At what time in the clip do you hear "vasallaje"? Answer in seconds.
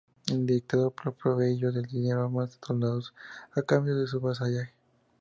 4.19-4.73